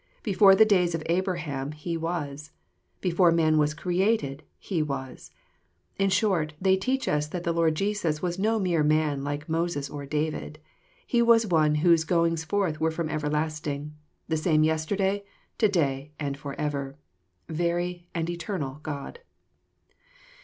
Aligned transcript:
Before 0.23 0.55
the 0.55 0.65
days 0.65 0.95
of 0.95 1.03
Abraham 1.05 1.73
He 1.73 1.95
was. 1.95 2.49
Before 3.01 3.31
man 3.31 3.59
was 3.59 3.75
created 3.75 4.41
He 4.57 4.81
was. 4.81 5.29
In 5.99 6.09
short, 6.09 6.53
they 6.59 6.75
teach 6.75 7.07
us 7.07 7.27
that 7.27 7.43
the 7.43 7.53
Lord 7.53 7.75
Jesus 7.75 8.19
was 8.19 8.39
no 8.39 8.57
mere 8.57 8.81
man 8.81 9.23
like 9.23 9.47
Moses 9.47 9.91
or 9.91 10.07
David. 10.07 10.57
He 11.05 11.21
was 11.21 11.45
One 11.45 11.75
whose 11.85 12.03
goings 12.03 12.43
forth 12.43 12.81
were 12.81 12.89
from 12.89 13.09
everlasting,— 13.09 13.93
the 14.27 14.37
same 14.37 14.63
yesterday, 14.63 15.23
to 15.59 15.67
day, 15.69 16.13
and 16.19 16.35
forever,— 16.35 16.97
very 17.47 18.07
and 18.15 18.27
eternal 18.27 18.79
God. 18.81 19.19